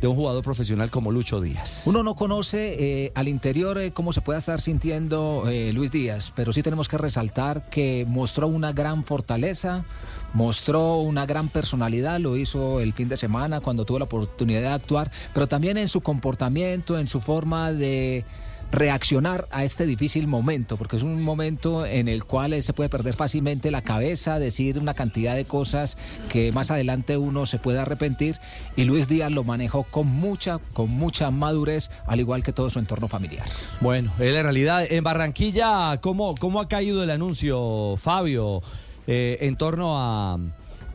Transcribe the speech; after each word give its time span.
De 0.00 0.08
un 0.08 0.16
jugador 0.16 0.42
profesional 0.42 0.90
como 0.90 1.12
Lucho 1.12 1.40
Díaz. 1.40 1.82
Uno 1.86 2.02
no 2.02 2.14
conoce 2.14 3.04
eh, 3.04 3.12
al 3.14 3.28
interior 3.28 3.78
eh, 3.78 3.90
cómo 3.92 4.12
se 4.12 4.20
pueda 4.20 4.38
estar 4.38 4.60
sintiendo 4.60 5.44
eh, 5.48 5.72
Luis 5.72 5.90
Díaz, 5.90 6.32
pero 6.34 6.52
sí 6.52 6.62
tenemos 6.62 6.88
que 6.88 6.98
resaltar 6.98 7.68
que 7.68 8.06
mostró 8.08 8.48
una 8.48 8.72
gran 8.72 9.04
fortaleza, 9.04 9.84
mostró 10.32 10.96
una 10.96 11.26
gran 11.26 11.48
personalidad, 11.48 12.18
lo 12.18 12.36
hizo 12.36 12.80
el 12.80 12.92
fin 12.92 13.08
de 13.08 13.16
semana 13.16 13.60
cuando 13.60 13.84
tuvo 13.84 13.98
la 13.98 14.06
oportunidad 14.06 14.60
de 14.60 14.68
actuar, 14.68 15.10
pero 15.34 15.46
también 15.46 15.76
en 15.76 15.88
su 15.88 16.00
comportamiento, 16.00 16.98
en 16.98 17.06
su 17.06 17.20
forma 17.20 17.72
de 17.72 18.24
reaccionar 18.72 19.46
a 19.50 19.64
este 19.64 19.86
difícil 19.86 20.26
momento, 20.26 20.76
porque 20.76 20.96
es 20.96 21.02
un 21.02 21.22
momento 21.22 21.84
en 21.84 22.08
el 22.08 22.24
cual 22.24 22.52
él 22.52 22.62
se 22.62 22.72
puede 22.72 22.88
perder 22.88 23.14
fácilmente 23.14 23.70
la 23.70 23.82
cabeza, 23.82 24.38
decir 24.38 24.78
una 24.78 24.94
cantidad 24.94 25.34
de 25.34 25.44
cosas 25.44 25.96
que 26.28 26.52
más 26.52 26.70
adelante 26.70 27.16
uno 27.16 27.46
se 27.46 27.58
puede 27.58 27.80
arrepentir 27.80 28.36
y 28.76 28.84
Luis 28.84 29.08
Díaz 29.08 29.32
lo 29.32 29.44
manejó 29.44 29.84
con 29.84 30.06
mucha, 30.06 30.58
con 30.72 30.90
mucha 30.90 31.30
madurez, 31.30 31.90
al 32.06 32.20
igual 32.20 32.42
que 32.42 32.52
todo 32.52 32.70
su 32.70 32.78
entorno 32.78 33.08
familiar. 33.08 33.46
Bueno, 33.80 34.12
en 34.18 34.34
la 34.34 34.42
realidad, 34.42 34.84
en 34.88 35.02
Barranquilla, 35.02 35.98
¿cómo, 36.00 36.34
cómo 36.36 36.60
ha 36.60 36.68
caído 36.68 37.02
el 37.02 37.10
anuncio, 37.10 37.96
Fabio, 37.96 38.62
eh, 39.06 39.38
en 39.40 39.56
torno 39.56 39.98
a 39.98 40.38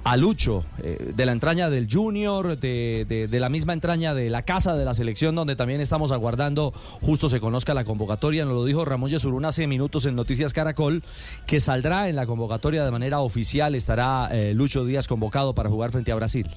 a 0.05 0.17
Lucho, 0.17 0.63
eh, 0.83 1.13
de 1.15 1.25
la 1.25 1.31
entraña 1.31 1.71
del 1.71 1.87
Junior, 1.91 2.59
de, 2.59 3.27
de, 3.27 3.39
la 3.39 3.49
misma 3.49 3.73
entraña 3.73 4.13
de 4.13 4.29
la 4.29 4.43
casa 4.43 4.75
de 4.75 4.85
la 4.85 4.93
selección, 4.93 5.33
donde 5.33 5.55
también 5.55 5.81
estamos 5.81 6.11
aguardando 6.11 6.75
justo 7.01 7.27
se 7.27 7.39
conozca 7.39 7.73
la 7.73 7.85
convocatoria. 7.85 8.45
Nos 8.45 8.53
lo 8.53 8.65
dijo 8.65 8.85
Ramón 8.85 9.09
Yesurún 9.09 9.45
hace 9.45 9.65
minutos 9.65 10.05
en 10.05 10.15
Noticias 10.15 10.53
Caracol, 10.53 11.01
que 11.47 11.59
saldrá 11.59 12.07
en 12.07 12.15
la 12.15 12.27
convocatoria 12.27 12.85
de 12.85 12.91
manera 12.91 13.19
oficial. 13.19 13.73
Estará 13.73 14.29
eh, 14.31 14.53
Lucho 14.53 14.85
Díaz 14.85 15.07
convocado 15.07 15.55
para 15.55 15.71
jugar 15.71 15.91
frente 15.91 16.11
a 16.11 16.15
Brasil. 16.15 16.47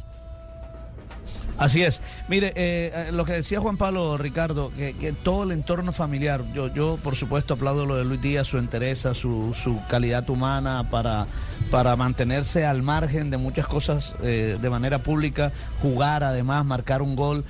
Así 1.56 1.82
es. 1.82 2.02
Mire, 2.28 2.52
eh, 2.54 3.08
lo 3.12 3.24
que 3.24 3.32
decía 3.32 3.60
Juan 3.60 3.78
Pablo 3.78 4.18
Ricardo, 4.18 4.70
que, 4.76 5.14
todo 5.24 5.44
el 5.44 5.52
entorno 5.52 5.92
familiar, 5.92 6.44
yo, 6.54 6.72
yo 6.72 6.98
por 7.02 7.16
supuesto 7.16 7.54
aplaudo 7.54 7.86
lo 7.86 7.96
de 7.96 8.04
Luis 8.04 8.20
Díaz, 8.20 8.46
su 8.46 8.58
entereza, 8.58 9.14
su, 9.14 9.56
su 9.60 9.80
calidad 9.88 10.28
humana 10.30 10.86
para, 10.88 11.26
para 11.70 11.96
mantenerse 11.96 12.64
al 12.64 12.82
margen 12.82 13.30
de 13.30 13.36
muchas 13.36 13.66
cosas 13.66 14.14
eh, 14.22 14.58
de 14.60 14.70
manera 14.70 14.98
pública, 14.98 15.52
jugar 15.82 16.24
además, 16.24 16.64
marcar 16.64 17.02
un 17.02 17.16
gol. 17.16 17.44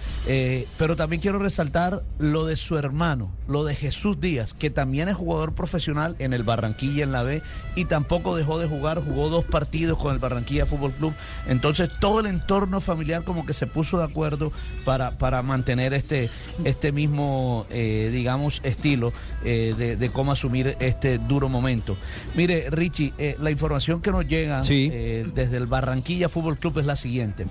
pero 0.77 0.97
también 0.97 1.21
quiero 1.23 1.39
resaltar 1.39 2.03
lo 2.19 2.45
de 2.45 2.57
su 2.57 2.77
hermano, 2.77 3.31
lo 3.49 3.65
de 3.65 3.75
Jesús 3.75 4.21
Díaz, 4.21 4.55
que 4.55 4.71
también 4.71 5.09
es 5.09 5.17
jugador 5.17 5.55
profesional 5.55 6.17
en 6.19 6.33
el 6.33 6.43
Barranquilla 6.43 7.05
en 7.05 7.13
la 7.13 7.23
B 7.23 7.43
y 7.75 7.85
tampoco 7.85 8.37
dejó 8.37 8.59
de 8.59 8.67
jugar, 8.67 9.03
jugó 9.03 9.29
dos 9.29 9.45
partidos 9.45 9.99
con 9.99 10.13
el 10.13 10.19
Barranquilla 10.19 10.67
Fútbol 10.67 10.93
Club. 10.93 11.15
Entonces 11.47 11.91
todo 11.99 12.21
el 12.21 12.27
entorno 12.27 12.81
familiar 12.81 13.25
como 13.25 13.47
que 13.47 13.55
se 13.55 13.67
puso 13.67 13.99
de 13.99 14.05
acuerdo 14.05 14.53
para, 14.85 15.13
para 15.13 15.43
mantener 15.43 15.93
este, 15.95 16.31
este 16.65 16.93
mismo, 16.93 17.67
eh, 17.71 18.11
digamos, 18.13 18.61
estilo 18.65 19.13
eh, 19.45 19.97
de, 19.99 20.11
cómo 20.11 20.33
asumir 20.33 20.77
este 20.81 21.19
duro 21.19 21.49
momento. 21.49 21.97
Mire, 22.35 22.71
Richie, 22.71 23.13
eh, 23.19 23.37
la 23.41 23.51
información 23.51 24.01
que 24.01 24.08
nos 24.13 24.27
llega 24.27 24.63
desde 24.63 25.57
el 25.57 25.67
Barranquilla 25.67 26.29
Fútbol 26.29 26.57
Club 26.57 26.79
es 26.79 26.87
la 26.87 26.97
siguiente. 26.97 27.47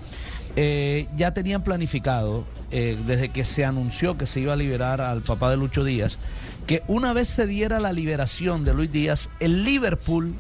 ya 1.16 1.34
tenían 1.34 1.64
planificado, 1.64 2.46
desde 2.72 3.30
que 3.30 3.44
se 3.44 3.66
anunció 3.66 4.18
que 4.18 4.28
se 4.28 4.40
iba 4.40 4.54
a 4.54 4.56
liberar 4.56 5.02
al 5.02 5.22
papá 5.22 5.50
de 5.50 5.58
Lucho 5.58 5.84
Díaz, 5.84 6.18
que 6.68 6.84
una 6.88 7.14
vez 7.14 7.30
se 7.30 7.48
diera 7.48 7.80
la 7.80 7.94
liberación 7.94 8.66
de 8.66 8.74
Luis 8.74 8.92
Díaz, 8.92 9.30
el 9.40 9.64
Liverpool, 9.64 10.36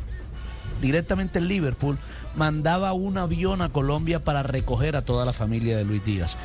directamente 0.81 1.39
el 1.39 1.47
Liverpool, 1.47 1.97
mandaba 2.35 2.93
un 2.93 3.17
avión 3.17 3.61
a 3.61 3.69
Colombia 3.69 4.23
para 4.23 4.43
recoger 4.43 4.95
a 4.95 5.01
toda 5.01 5.25
la 5.25 5.33
familia 5.33 5.75
de 5.75 5.85
Luis 5.85 6.03
Díaz. 6.03 6.37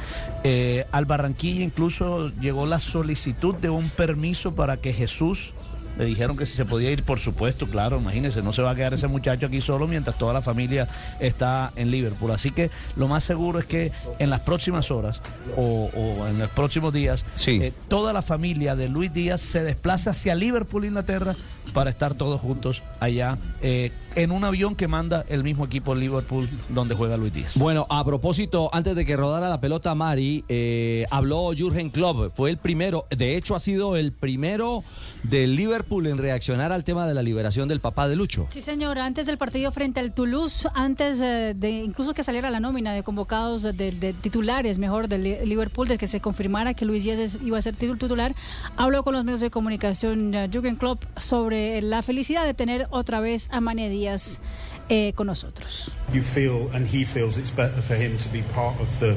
Eh, 0.42 0.86
al 0.90 1.04
Barranquilla 1.04 1.62
incluso 1.62 2.30
llegó 2.40 2.64
la 2.66 2.80
solicitud 2.80 3.54
de 3.56 3.70
un 3.70 3.90
permiso 3.90 4.54
para 4.54 4.78
que 4.78 4.92
Jesús 4.92 5.52
le 5.98 6.04
dijeron 6.04 6.36
que 6.36 6.46
si 6.46 6.56
se 6.56 6.64
podía 6.64 6.90
ir, 6.90 7.02
por 7.02 7.18
supuesto, 7.18 7.66
claro, 7.66 7.98
imagínense, 7.98 8.42
no 8.42 8.52
se 8.52 8.62
va 8.62 8.70
a 8.70 8.74
quedar 8.74 8.94
ese 8.94 9.08
muchacho 9.08 9.46
aquí 9.46 9.60
solo 9.60 9.86
mientras 9.86 10.16
toda 10.18 10.32
la 10.32 10.42
familia 10.42 10.88
está 11.20 11.72
en 11.76 11.90
Liverpool. 11.90 12.30
Así 12.30 12.50
que 12.50 12.70
lo 12.96 13.08
más 13.08 13.24
seguro 13.24 13.58
es 13.58 13.66
que 13.66 13.92
en 14.18 14.30
las 14.30 14.40
próximas 14.40 14.90
horas 14.90 15.20
o, 15.56 15.90
en 16.26 16.38
los 16.38 16.50
próximos 16.50 16.92
días, 16.92 17.24
eh, 17.46 17.72
toda 17.88 18.12
la 18.12 18.22
familia 18.22 18.76
de 18.76 18.88
Luis 18.88 19.12
Díaz 19.12 19.40
se 19.40 19.62
desplaza 19.62 20.10
hacia 20.10 20.34
Liverpool, 20.34 20.84
Inglaterra, 20.84 21.36
para 21.72 21.90
estar 21.90 22.14
todos 22.14 22.40
juntos 22.40 22.82
allá 23.00 23.38
eh, 23.62 23.92
en 24.14 24.30
un 24.30 24.44
avión 24.44 24.76
que 24.76 24.88
manda 24.88 25.24
el 25.28 25.42
mismo 25.42 25.64
equipo 25.64 25.94
Liverpool 25.94 26.48
donde 26.68 26.94
juega 26.94 27.16
Luis 27.16 27.32
Díaz. 27.32 27.56
Bueno, 27.56 27.86
a 27.88 28.04
propósito, 28.04 28.68
antes 28.72 28.94
de 28.94 29.06
que 29.06 29.16
rodara 29.16 29.48
la 29.48 29.60
pelota 29.60 29.94
Mari, 29.94 30.44
eh, 30.48 31.06
habló 31.10 31.52
Jürgen 31.56 31.90
Klopp, 31.90 32.34
fue 32.34 32.50
el 32.50 32.58
primero, 32.58 33.06
de 33.10 33.36
hecho 33.36 33.54
ha 33.54 33.58
sido 33.58 33.96
el 33.96 34.12
primero 34.12 34.84
del 35.22 35.56
Liverpool 35.56 36.06
en 36.06 36.18
reaccionar 36.18 36.72
al 36.72 36.84
tema 36.84 37.06
de 37.06 37.14
la 37.14 37.22
liberación 37.22 37.68
del 37.68 37.80
papá 37.80 38.08
de 38.08 38.16
Lucho. 38.16 38.48
Sí, 38.50 38.60
señor, 38.60 38.98
antes 38.98 39.26
del 39.26 39.38
partido 39.38 39.72
frente 39.72 40.00
al 40.00 40.12
Toulouse, 40.12 40.68
antes 40.74 41.20
eh, 41.20 41.54
de 41.56 41.70
incluso 41.70 42.12
que 42.12 42.22
saliera 42.22 42.50
la 42.50 42.60
nómina 42.60 42.92
de 42.92 43.02
convocados 43.02 43.62
de, 43.62 44.14
titulares, 44.20 44.78
mejor, 44.78 45.08
del 45.08 45.48
Liverpool, 45.48 45.88
de 45.88 45.96
que 45.96 46.06
se 46.06 46.20
confirmara 46.20 46.74
que 46.74 46.84
Luis 46.84 47.04
Díaz 47.04 47.38
iba 47.42 47.58
a 47.58 47.62
ser 47.62 47.76
titular, 47.76 48.34
habló 48.76 49.02
con 49.02 49.14
los 49.14 49.24
medios 49.24 49.40
de 49.40 49.50
comunicación 49.50 50.32
Jürgen 50.50 50.76
Klopp 50.76 51.02
sobre 51.18 51.51
la 51.52 52.02
felicidad 52.02 52.44
de 52.44 52.54
tener 52.54 52.86
otra 52.90 53.20
vez 53.20 53.48
a 53.50 53.60
Mané 53.60 53.88
Díaz 53.88 54.40
eh, 54.88 55.12
con 55.14 55.26
nosotros. 55.26 55.90
You 56.12 56.22
feel 56.22 56.68
and 56.74 56.86
he 56.86 57.04
feels 57.04 57.36
it's 57.36 57.54
better 57.54 57.80
for 57.82 57.96
him 57.96 58.18
to 58.18 58.28
be 58.30 58.42
part 58.54 58.80
of 58.80 58.88
the 59.00 59.16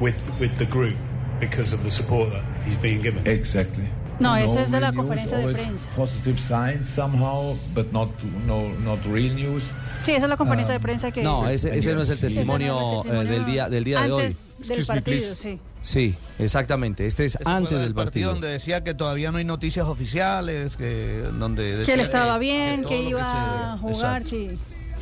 with 0.00 0.16
with 0.40 0.56
the 0.58 0.66
group 0.66 0.96
because 1.40 1.74
of 1.74 1.82
the 1.82 1.90
support 1.90 2.30
that 2.30 2.42
he's 2.64 2.80
being 2.80 3.02
given. 3.02 3.26
Exactly. 3.26 3.88
No, 4.20 4.36
eso 4.36 4.60
es 4.60 4.70
de 4.70 4.80
la 4.80 4.92
conferencia 4.92 5.38
de 5.38 5.52
prensa. 5.52 5.88
Positive 5.96 6.38
signs 6.38 6.88
somehow, 6.88 7.56
but 7.74 7.92
not 7.92 8.08
no 8.46 8.68
not 8.84 9.04
real 9.06 9.34
news. 9.34 9.64
Sí, 10.04 10.12
esa 10.12 10.24
es 10.26 10.28
la 10.28 10.36
conferencia 10.36 10.72
de 10.74 10.80
prensa 10.80 11.10
que 11.10 11.22
No, 11.22 11.48
ese, 11.48 11.76
ese 11.76 11.94
no 11.94 12.02
es 12.02 12.10
el 12.10 12.18
testimonio, 12.18 13.04
eh, 13.04 13.24
del 13.24 13.44
día 13.44 13.68
del 13.68 13.84
día 13.84 14.00
de 14.02 14.12
hoy. 14.12 14.36
Del 14.58 14.86
partido, 14.86 15.34
sí. 15.34 15.58
Sí, 15.82 16.14
exactamente. 16.38 17.06
Este 17.06 17.24
es 17.24 17.38
antes 17.44 17.78
del 17.78 17.94
partido. 17.94 18.30
donde 18.30 18.48
decía 18.48 18.84
que 18.84 18.94
todavía 18.94 19.32
no 19.32 19.38
hay 19.38 19.44
noticias 19.44 19.86
oficiales, 19.86 20.76
que 20.76 21.24
donde 21.38 21.76
decía 21.76 21.86
que 21.86 21.92
él 21.94 22.00
estaba 22.00 22.38
bien, 22.38 22.84
que, 22.84 23.02
iba 23.02 23.72
a 23.72 23.78
jugar, 23.78 24.24
sí. 24.24 24.50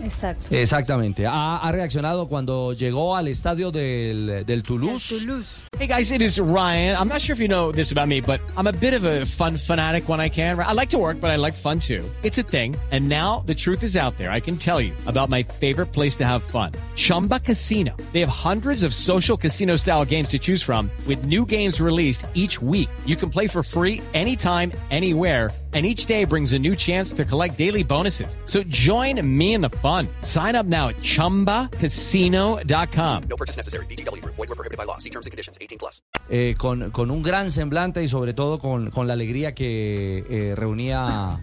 Exacto. 0.03 0.55
Exactamente. 0.55 1.27
Ha, 1.27 1.57
ha, 1.57 1.73
reaccionado 1.73 2.27
cuando 2.27 2.73
llegó 2.73 3.17
al 3.17 3.29
estadio 3.29 3.71
del, 3.71 4.45
del 4.45 4.63
Toulouse. 4.63 5.19
Toulouse. 5.19 5.63
Hey 5.79 5.87
guys, 5.87 6.11
it 6.13 6.21
is 6.21 6.39
Ryan. 6.39 6.97
I'm 6.97 7.09
not 7.09 7.21
sure 7.21 7.33
if 7.33 7.41
you 7.41 7.49
know 7.49 7.73
this 7.73 7.91
about 7.91 8.07
me, 8.07 8.21
but 8.21 8.41
I'm 8.57 8.67
a 8.67 8.73
bit 8.73 8.93
of 8.93 9.05
a 9.05 9.25
fun 9.25 9.57
fanatic 9.57 10.09
when 10.09 10.21
I 10.21 10.29
can. 10.29 10.59
I 10.59 10.73
like 10.73 10.91
to 10.91 10.99
work, 10.99 11.21
but 11.21 11.31
I 11.31 11.37
like 11.37 11.55
fun 11.55 11.81
too. 11.81 12.05
It's 12.23 12.37
a 12.37 12.43
thing. 12.43 12.77
And 12.91 13.09
now 13.09 13.43
the 13.47 13.55
truth 13.55 13.83
is 13.83 13.97
out 13.97 14.19
there. 14.19 14.31
I 14.31 14.41
can 14.41 14.57
tell 14.57 14.81
you 14.81 14.93
about 15.07 15.31
my 15.31 15.43
favorite 15.43 15.87
place 15.87 16.17
to 16.17 16.27
have 16.27 16.43
fun. 16.43 16.73
Chumba 16.97 17.41
Casino. 17.41 17.97
They 18.13 18.21
have 18.21 18.29
hundreds 18.29 18.83
of 18.83 18.93
social 18.93 19.39
casino 19.39 19.77
style 19.77 20.05
games 20.05 20.29
to 20.31 20.39
choose 20.39 20.63
from 20.63 20.91
with 21.07 21.25
new 21.25 21.47
games 21.47 21.81
released 21.81 22.27
each 22.35 22.61
week. 22.61 22.91
You 23.07 23.17
can 23.17 23.31
play 23.31 23.49
for 23.49 23.63
free 23.63 24.03
anytime, 24.13 24.73
anywhere 24.91 25.51
and 25.73 25.87
each 25.87 26.07
day 26.07 26.25
brings 26.25 26.53
a 26.53 26.59
new 26.59 26.75
chance 26.75 27.13
to 27.13 27.25
collect 27.25 27.57
daily 27.57 27.83
bonuses. 27.83 28.37
So 28.45 28.63
join 28.65 29.21
me 29.37 29.55
in 29.55 29.61
the 29.61 29.71
fun. 29.71 29.90
Sign 30.23 30.57
up 30.57 30.67
now 30.67 30.89
at 30.89 30.97
ChumbaCasino.com. 30.97 33.23
No 33.29 33.37
purchase 33.37 33.57
necessary. 33.57 33.87
BGW. 33.87 34.21
Void 34.25 34.37
were 34.37 34.49
prohibited 34.49 34.77
by 34.77 34.83
law. 34.85 34.99
See 34.99 35.11
terms 35.11 35.27
and 35.27 35.31
conditions. 35.31 35.57
18 35.61 35.79
plus. 35.79 36.03
Eh, 36.29 36.57
con, 36.59 36.91
con, 36.91 37.13
un 37.13 37.23
gran 37.23 37.53
semblante 37.53 38.03
y 38.03 38.09
sobre 38.09 38.35
todo 38.35 38.59
con, 38.59 38.91
con 38.91 39.07
la 39.07 39.13
alegría 39.13 39.55
que 39.55 40.25
eh, 40.29 40.57
reunía 40.57 41.39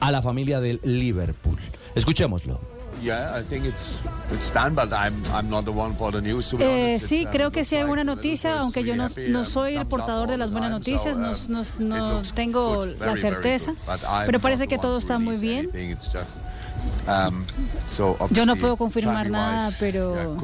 a 0.00 0.10
la 0.10 0.22
familia 0.22 0.60
del 0.60 0.80
Liverpool. 0.82 1.60
Escuchémoslo. 1.94 2.79
Yeah, 3.02 3.36
I 3.38 3.42
think 3.42 3.64
it's 3.66 4.02
it's 4.32 4.50
done, 4.52 4.74
but 4.74 4.92
I'm 4.92 5.14
I'm 5.34 5.48
not 5.50 5.64
the 5.64 5.72
one 5.72 5.94
for 5.94 6.10
the 6.12 6.20
news. 6.20 6.48
To 6.50 6.56
be 6.58 6.64
Eh, 6.64 6.98
sí, 6.98 7.24
um, 7.26 7.30
creo 7.32 7.50
que 7.50 7.64
sí 7.64 7.76
hay 7.76 7.84
buena 7.84 8.04
noticia, 8.04 8.58
aunque 8.60 8.82
yo 8.84 8.94
no, 8.96 9.08
no 9.28 9.40
um, 9.40 9.44
soy 9.46 9.76
el 9.76 9.86
portador 9.86 10.28
de 10.30 10.36
las 10.36 10.50
buenas 10.50 10.70
noticias, 10.70 11.16
no, 11.16 11.30
um, 11.32 11.36
no- 11.48 11.64
no 11.78 12.22
tengo 12.34 12.86
la 12.86 13.16
certeza, 13.16 13.72
pero 14.26 14.40
parece 14.40 14.68
que 14.68 14.78
todo 14.78 14.92
to 14.94 14.98
está 14.98 15.18
muy 15.18 15.36
bien. 15.38 15.70
Yo 18.30 18.46
no 18.46 18.56
puedo 18.56 18.76
confirmar 18.76 19.28
nada, 19.30 19.70
pero- 19.80 20.36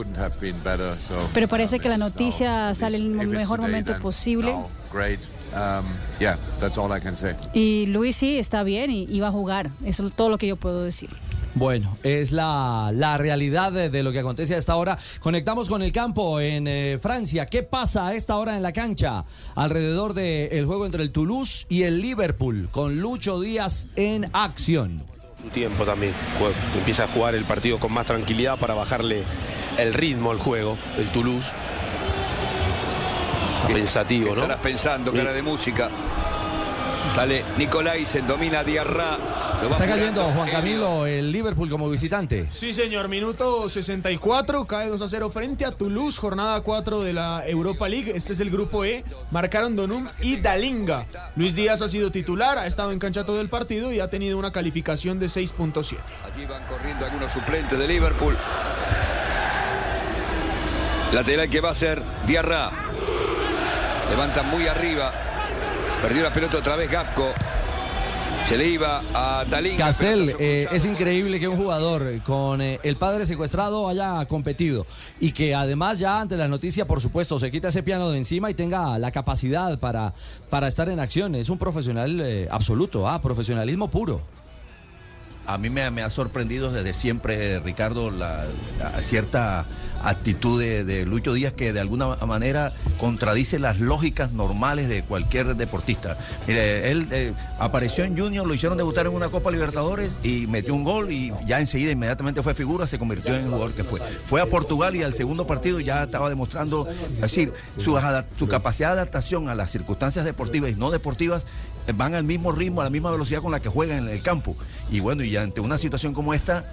Pero 1.32 1.48
parece 1.48 1.78
que 1.78 1.88
la 1.88 1.98
noticia 1.98 2.74
sale 2.74 2.98
en 2.98 3.20
el 3.20 3.28
mejor 3.28 3.60
momento 3.60 3.92
posible. 4.00 4.54
great. 4.92 5.20
Um, 5.54 5.84
yeah, 6.20 6.36
that's 6.60 6.76
all 6.76 6.90
I 6.94 7.00
can 7.00 7.16
say. 7.16 7.34
Y 7.54 7.86
Luis 7.86 8.16
sí 8.16 8.38
está 8.38 8.62
bien 8.62 8.90
y, 8.90 9.04
y 9.04 9.20
va 9.20 9.28
a 9.28 9.30
jugar. 9.32 9.70
Eso 9.84 10.06
es 10.06 10.12
todo 10.14 10.28
lo 10.28 10.38
que 10.38 10.46
yo 10.46 10.56
puedo 10.56 10.82
decir. 10.82 11.08
Bueno, 11.58 11.96
es 12.02 12.32
la, 12.32 12.90
la 12.92 13.16
realidad 13.16 13.72
de, 13.72 13.88
de 13.88 14.02
lo 14.02 14.12
que 14.12 14.18
acontece 14.18 14.54
a 14.54 14.58
esta 14.58 14.76
hora. 14.76 14.98
Conectamos 15.20 15.70
con 15.70 15.80
el 15.80 15.90
campo 15.90 16.38
en 16.38 16.68
eh, 16.68 16.98
Francia. 17.00 17.46
¿Qué 17.46 17.62
pasa 17.62 18.08
a 18.08 18.14
esta 18.14 18.36
hora 18.36 18.58
en 18.58 18.62
la 18.62 18.72
cancha? 18.72 19.24
Alrededor 19.54 20.12
del 20.12 20.66
juego 20.66 20.84
entre 20.84 21.02
el 21.02 21.12
Toulouse 21.12 21.64
y 21.70 21.84
el 21.84 22.02
Liverpool, 22.02 22.68
con 22.70 23.00
Lucho 23.00 23.40
Díaz 23.40 23.86
en 23.96 24.28
acción. 24.34 25.02
su 25.42 25.48
tiempo 25.48 25.84
también. 25.84 26.12
Empieza 26.76 27.04
a 27.04 27.08
jugar 27.08 27.34
el 27.34 27.44
partido 27.46 27.78
con 27.80 27.90
más 27.90 28.04
tranquilidad 28.04 28.58
para 28.58 28.74
bajarle 28.74 29.22
el 29.78 29.94
ritmo 29.94 30.32
al 30.32 30.38
juego, 30.38 30.76
el 30.98 31.08
Toulouse. 31.08 31.50
Está 33.62 33.68
pensativo, 33.68 34.26
¿no? 34.34 34.42
Estarás 34.42 34.60
pensando, 34.60 35.10
cara 35.10 35.32
de 35.32 35.40
música. 35.40 35.88
Sale 37.14 37.42
Nicolaisen, 37.56 38.26
domina 38.26 38.62
Diarra. 38.62 39.16
Lo 39.62 39.68
va 39.68 39.76
Está 39.76 39.86
cayendo 39.86 40.22
Juan 40.24 40.50
Camilo 40.50 41.06
el 41.06 41.32
Liverpool 41.32 41.68
como 41.68 41.88
visitante. 41.88 42.46
Sí, 42.50 42.72
señor, 42.72 43.08
minuto 43.08 43.68
64, 43.68 44.64
cae 44.64 44.88
2 44.88 45.00
a 45.02 45.08
0 45.08 45.30
frente 45.30 45.64
a 45.64 45.72
Toulouse, 45.72 46.18
jornada 46.18 46.60
4 46.60 47.02
de 47.02 47.12
la 47.12 47.46
Europa 47.46 47.88
League. 47.88 48.12
Este 48.14 48.32
es 48.32 48.40
el 48.40 48.50
grupo 48.50 48.84
E. 48.84 49.04
Marcaron 49.30 49.76
Donum 49.76 50.06
y 50.20 50.36
Dalinga. 50.36 51.06
Luis 51.36 51.54
Díaz 51.54 51.82
ha 51.82 51.88
sido 51.88 52.10
titular, 52.10 52.58
ha 52.58 52.66
estado 52.66 52.92
en 52.92 52.98
cancha 52.98 53.24
todo 53.24 53.40
el 53.40 53.48
partido 53.48 53.92
y 53.92 54.00
ha 54.00 54.08
tenido 54.08 54.38
una 54.38 54.52
calificación 54.52 55.18
de 55.18 55.26
6.7. 55.26 55.96
Allí 56.24 56.46
van 56.46 56.62
corriendo 56.64 57.04
algunos 57.04 57.32
suplentes 57.32 57.78
de 57.78 57.88
Liverpool. 57.88 58.36
Lateral 61.12 61.48
que 61.48 61.60
va 61.60 61.70
a 61.70 61.74
ser 61.74 62.02
Diarra. 62.26 62.70
Levanta 64.10 64.42
muy 64.42 64.66
arriba. 64.66 65.12
Perdió 66.02 66.22
la 66.22 66.32
pelota 66.32 66.58
otra 66.58 66.76
vez 66.76 66.90
Gapco. 66.90 67.32
Se 68.46 68.56
le 68.56 68.68
iba 68.68 69.02
a 69.12 69.44
Dalinga. 69.44 69.76
Castel, 69.76 70.32
eh, 70.38 70.68
es 70.70 70.84
increíble 70.84 71.40
que 71.40 71.48
un 71.48 71.56
jugador 71.56 72.22
con 72.22 72.62
eh, 72.62 72.78
el 72.84 72.94
padre 72.94 73.26
secuestrado 73.26 73.88
haya 73.88 74.24
competido 74.26 74.86
y 75.18 75.32
que 75.32 75.52
además 75.52 75.98
ya 75.98 76.20
ante 76.20 76.36
la 76.36 76.46
noticia, 76.46 76.84
por 76.84 77.00
supuesto, 77.00 77.40
se 77.40 77.50
quita 77.50 77.68
ese 77.68 77.82
piano 77.82 78.08
de 78.08 78.18
encima 78.18 78.48
y 78.48 78.54
tenga 78.54 79.00
la 79.00 79.10
capacidad 79.10 79.80
para, 79.80 80.14
para 80.48 80.68
estar 80.68 80.88
en 80.88 81.00
acción. 81.00 81.34
Es 81.34 81.48
un 81.48 81.58
profesional 81.58 82.20
eh, 82.20 82.46
absoluto, 82.48 83.08
ah, 83.08 83.20
profesionalismo 83.20 83.88
puro. 83.88 84.20
A 85.46 85.58
mí 85.58 85.70
me, 85.70 85.82
ha 85.82 86.10
sorprendido 86.10 86.72
desde 86.72 86.92
siempre, 86.92 87.60
Ricardo, 87.60 88.10
la, 88.10 88.46
cierta 89.00 89.64
actitud 90.02 90.60
de, 90.60 91.06
Lucho 91.06 91.32
Díaz 91.32 91.52
que 91.52 91.72
de 91.72 91.80
alguna 91.80 92.16
manera 92.26 92.72
contradice 92.98 93.58
las 93.58 93.80
lógicas 93.80 94.32
normales 94.32 94.88
de 94.88 95.02
cualquier 95.02 95.56
deportista. 95.56 96.18
Mire, 96.46 96.90
él 96.90 97.08
eh, 97.12 97.32
apareció 97.58 98.04
en 98.04 98.18
Junior, 98.18 98.46
lo 98.46 98.54
hicieron 98.54 98.76
debutar 98.76 99.06
en 99.06 99.14
una 99.14 99.28
Copa 99.28 99.50
Libertadores 99.50 100.18
y 100.22 100.46
metió 100.48 100.74
un 100.74 100.84
gol 100.84 101.10
y 101.10 101.32
ya 101.46 101.60
enseguida 101.60 101.92
inmediatamente 101.92 102.42
fue 102.42 102.54
figura, 102.54 102.86
se 102.86 102.98
convirtió 102.98 103.34
en 103.34 103.44
el 103.44 103.50
jugador 103.50 103.72
que 103.72 103.84
fue. 103.84 104.00
Fue 104.00 104.40
a 104.40 104.46
Portugal 104.46 104.96
y 104.96 105.02
al 105.02 105.14
segundo 105.14 105.46
partido 105.46 105.80
ya 105.80 106.04
estaba 106.04 106.28
demostrando, 106.28 106.88
es 106.88 107.20
decir, 107.20 107.52
su, 107.78 107.98
su 108.38 108.48
capacidad 108.48 108.88
de 108.88 109.00
adaptación 109.00 109.48
a 109.48 109.54
las 109.54 109.70
circunstancias 109.70 110.24
deportivas 110.24 110.70
y 110.70 110.74
no 110.74 110.90
deportivas 110.90 111.44
van 111.94 112.14
al 112.14 112.24
mismo 112.24 112.52
ritmo, 112.52 112.80
a 112.80 112.84
la 112.84 112.90
misma 112.90 113.10
velocidad 113.10 113.42
con 113.42 113.52
la 113.52 113.60
que 113.60 113.68
juegan 113.68 113.98
en 113.98 114.08
el 114.08 114.22
campo. 114.22 114.54
Y 114.90 115.00
bueno, 115.00 115.24
y 115.24 115.36
ante 115.36 115.60
una 115.60 115.78
situación 115.78 116.14
como 116.14 116.34
esta, 116.34 116.64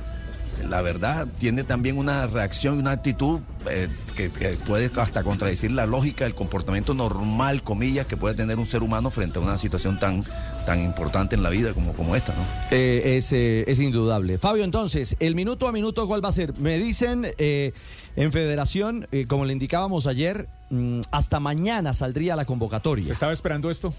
la 0.70 0.82
verdad 0.82 1.28
tiene 1.40 1.64
también 1.64 1.98
una 1.98 2.28
reacción 2.28 2.76
y 2.76 2.80
una 2.80 2.92
actitud 2.92 3.42
eh, 3.70 3.90
que, 4.16 4.30
que 4.30 4.50
puede 4.68 4.92
hasta 5.00 5.24
contradecir 5.24 5.72
la 5.72 5.86
lógica, 5.86 6.26
el 6.26 6.36
comportamiento 6.36 6.94
normal, 6.94 7.64
comillas, 7.64 8.06
que 8.06 8.18
puede 8.18 8.36
tener 8.36 8.60
un 8.60 8.66
ser 8.66 8.84
humano 8.84 9.10
frente 9.10 9.40
a 9.40 9.42
una 9.42 9.58
situación 9.58 10.00
tan, 10.00 10.24
tan 10.66 10.82
importante 10.82 11.36
en 11.36 11.44
la 11.44 11.50
vida 11.50 11.74
como, 11.74 11.94
como 11.94 12.16
esta, 12.16 12.34
¿no? 12.34 12.42
Eh, 12.72 13.18
es, 13.18 13.32
eh, 13.34 13.66
es 13.68 13.80
indudable. 13.80 14.38
Fabio, 14.38 14.64
entonces, 14.64 15.16
el 15.20 15.36
minuto 15.36 15.68
a 15.68 15.72
minuto, 15.72 16.08
¿cuál 16.08 16.24
va 16.24 16.30
a 16.30 16.34
ser? 16.34 16.58
Me 16.60 16.78
dicen 16.78 17.28
eh, 17.38 17.74
en 18.16 18.32
federación, 18.32 19.08
eh, 19.12 19.26
como 19.28 19.46
le 19.46 19.54
indicábamos 19.54 20.08
ayer, 20.08 20.48
mm, 20.70 21.02
hasta 21.12 21.40
mañana 21.40 21.94
saldría 21.94 22.36
la 22.36 22.46
convocatoria. 22.46 23.08
¿Se 23.08 23.14
estaba 23.14 23.34
esperando 23.34 23.72
esto? 23.72 23.94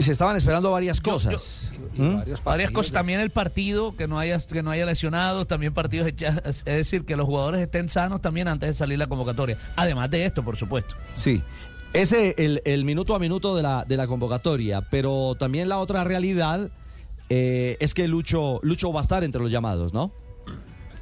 Se 0.00 0.12
estaban 0.12 0.36
esperando 0.36 0.70
varias 0.70 1.00
cosas. 1.00 1.68
¿Mm? 1.96 2.16
Varias 2.44 2.70
cosas. 2.70 2.92
También 2.92 3.20
el 3.20 3.30
partido, 3.30 3.96
que 3.96 4.06
no 4.06 4.18
haya, 4.18 4.38
que 4.38 4.62
no 4.62 4.70
haya 4.70 4.84
lesionados, 4.86 5.46
también 5.46 5.72
partidos 5.74 6.06
hechas- 6.08 6.42
es 6.44 6.64
decir, 6.64 7.04
que 7.04 7.16
los 7.16 7.26
jugadores 7.26 7.60
estén 7.60 7.88
sanos 7.88 8.20
también 8.20 8.48
antes 8.48 8.68
de 8.70 8.74
salir 8.74 8.98
la 8.98 9.06
convocatoria. 9.06 9.56
Además 9.76 10.10
de 10.10 10.24
esto, 10.24 10.42
por 10.44 10.56
supuesto. 10.56 10.94
Sí. 11.14 11.42
Ese 11.94 12.34
el, 12.38 12.62
el 12.64 12.84
minuto 12.84 13.14
a 13.14 13.18
minuto 13.18 13.54
de 13.56 13.62
la, 13.62 13.84
de 13.86 13.96
la 13.96 14.06
convocatoria, 14.06 14.80
pero 14.90 15.34
también 15.38 15.68
la 15.68 15.78
otra 15.78 16.04
realidad 16.04 16.70
eh, 17.28 17.76
es 17.80 17.92
que 17.94 18.08
Lucho, 18.08 18.60
Lucho 18.62 18.92
va 18.92 19.00
a 19.00 19.02
estar 19.02 19.24
entre 19.24 19.42
los 19.42 19.50
llamados, 19.50 19.92
¿no? 19.92 20.12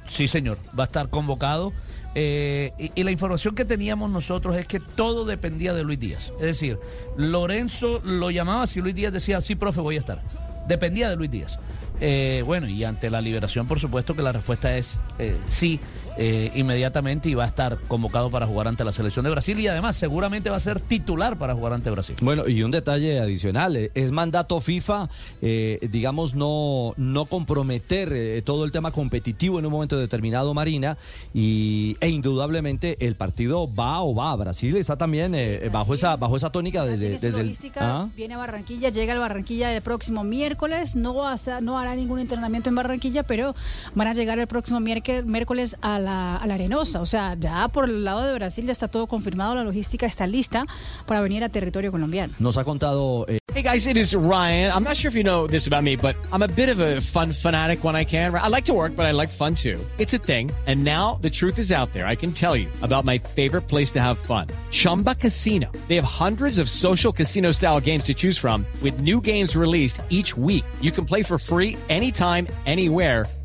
Sí, 0.08 0.26
señor, 0.26 0.58
va 0.78 0.84
a 0.84 0.86
estar 0.86 1.08
convocado. 1.10 1.72
Eh, 2.14 2.72
y, 2.94 3.02
la 3.04 3.10
información 3.10 3.54
que 3.54 3.64
teníamos 3.64 4.10
nosotros 4.10 4.56
es 4.56 4.66
que 4.66 4.80
todo 4.80 5.24
dependía 5.24 5.74
de 5.74 5.84
Luis 5.84 6.00
Díaz. 6.00 6.32
Es 6.40 6.46
decir, 6.46 6.78
Lorenzo 7.16 8.00
lo 8.04 8.30
llamaba 8.30 8.66
si 8.66 8.80
Luis 8.80 8.94
Díaz 8.94 9.12
decía, 9.12 9.40
sí, 9.40 9.54
profe, 9.54 9.80
voy 9.80 9.96
a 9.96 10.00
estar. 10.00 10.22
Dependía 10.66 11.08
de 11.08 11.16
Luis 11.16 11.30
Díaz. 11.30 11.58
Eh, 12.00 12.42
bueno, 12.46 12.66
y 12.66 12.82
ante 12.82 13.10
la 13.10 13.20
liberación, 13.20 13.68
por 13.68 13.78
supuesto 13.78 14.16
que 14.16 14.22
la 14.22 14.32
respuesta 14.32 14.76
es 14.76 14.98
eh, 15.18 15.36
sí. 15.48 15.78
Eh, 16.22 16.52
inmediatamente 16.54 17.30
y 17.30 17.34
va 17.34 17.44
a 17.44 17.46
estar 17.46 17.78
convocado 17.88 18.30
para 18.30 18.46
jugar 18.46 18.68
ante 18.68 18.84
la 18.84 18.92
selección 18.92 19.24
de 19.24 19.30
Brasil 19.30 19.58
y 19.58 19.66
además 19.68 19.96
seguramente 19.96 20.50
va 20.50 20.56
a 20.56 20.60
ser 20.60 20.78
titular 20.78 21.38
para 21.38 21.54
jugar 21.54 21.72
ante 21.72 21.88
Brasil. 21.90 22.14
Bueno, 22.20 22.46
y 22.46 22.62
un 22.62 22.70
detalle 22.70 23.18
adicional, 23.20 23.74
eh, 23.76 23.90
es 23.94 24.10
mandato 24.10 24.60
FIFA, 24.60 25.08
eh, 25.40 25.78
digamos, 25.90 26.34
no, 26.34 26.92
no 26.98 27.24
comprometer 27.24 28.12
eh, 28.12 28.42
todo 28.44 28.66
el 28.66 28.70
tema 28.70 28.92
competitivo 28.92 29.58
en 29.58 29.64
un 29.64 29.72
momento 29.72 29.96
determinado, 29.98 30.52
Marina, 30.52 30.98
y, 31.32 31.96
e 32.00 32.10
indudablemente 32.10 32.98
el 33.06 33.14
partido 33.14 33.66
va 33.74 34.02
o 34.02 34.14
va. 34.14 34.36
Brasil 34.36 34.76
está 34.76 34.96
también 34.96 35.34
eh, 35.34 35.70
bajo, 35.72 35.94
esa, 35.94 36.16
bajo 36.16 36.36
esa 36.36 36.50
tónica 36.50 36.84
desde, 36.84 37.18
desde 37.18 37.40
el... 37.40 37.56
¿Ah? 37.76 38.08
viene 38.14 38.34
a 38.34 38.38
Barranquilla, 38.38 38.90
llega 38.90 39.14
al 39.14 39.20
Barranquilla 39.20 39.74
el 39.74 39.80
próximo 39.80 40.22
miércoles, 40.22 40.96
no, 40.96 41.26
hace- 41.26 41.62
no 41.62 41.78
hará 41.78 41.96
ningún 41.96 42.20
entrenamiento 42.20 42.68
en 42.68 42.74
Barranquilla, 42.74 43.22
pero 43.22 43.54
van 43.94 44.06
a 44.08 44.12
llegar 44.12 44.38
el 44.38 44.46
próximo 44.46 44.80
miércoles, 44.80 45.24
miércoles 45.24 45.76
a, 45.80 45.98
la, 45.98 46.09
a 46.10 46.46
la 46.46 46.54
Arenosa. 46.54 47.00
O 47.00 47.06
sea, 47.06 47.34
ya 47.38 47.68
por 47.68 47.84
el 47.88 48.04
lado 48.04 48.22
de 48.22 48.34
Brasil 48.34 48.66
ya 48.66 48.72
está 48.72 48.88
todo 48.88 49.06
confirmado, 49.06 49.54
la 49.54 49.64
logística 49.64 50.06
está 50.06 50.26
lista 50.26 50.64
para 51.06 51.20
venir 51.20 51.44
a 51.44 51.48
territorio 51.48 51.90
colombiano. 51.90 52.32
Nos 52.38 52.56
ha 52.56 52.64
contado... 52.64 53.26
eh, 53.28 53.38
Hey 53.52 53.62
guys, 53.62 53.88
it 53.88 53.96
is 53.96 54.14
Ryan. 54.14 54.70
I'm 54.72 54.84
not 54.84 54.96
sure 54.96 55.08
if 55.08 55.16
you 55.16 55.24
know 55.24 55.48
this 55.48 55.66
about 55.66 55.82
me, 55.82 55.96
but 55.96 56.14
I'm 56.32 56.42
a 56.42 56.46
bit 56.46 56.68
of 56.68 56.78
a 56.78 57.00
fun 57.00 57.32
fanatic 57.32 57.82
when 57.82 57.96
I 57.96 58.04
can. 58.04 58.32
I 58.32 58.46
like 58.46 58.66
to 58.66 58.72
work, 58.72 58.94
but 58.94 59.06
I 59.06 59.10
like 59.10 59.28
fun 59.28 59.56
too. 59.56 59.76
It's 59.98 60.14
a 60.14 60.18
thing. 60.18 60.52
And 60.68 60.84
now 60.84 61.18
the 61.20 61.30
truth 61.30 61.58
is 61.58 61.72
out 61.72 61.92
there. 61.92 62.06
I 62.06 62.14
can 62.14 62.30
tell 62.30 62.54
you 62.54 62.68
about 62.80 63.04
my 63.04 63.18
favorite 63.18 63.62
place 63.62 63.90
to 63.94 64.00
have 64.00 64.18
fun. 64.18 64.46
Chumba 64.70 65.16
Casino. 65.16 65.66
They 65.88 65.96
have 65.96 66.04
hundreds 66.04 66.60
of 66.60 66.70
social 66.70 67.12
casino 67.12 67.50
style 67.50 67.80
games 67.80 68.04
to 68.04 68.14
choose 68.14 68.38
from 68.38 68.64
with 68.82 69.00
new 69.00 69.20
games 69.20 69.56
released 69.56 70.00
each 70.10 70.36
week. 70.36 70.64
You 70.80 70.92
can 70.92 71.04
play 71.04 71.24
for 71.24 71.36
free 71.36 71.76
anytime, 71.88 72.46
anywhere. 72.66 73.26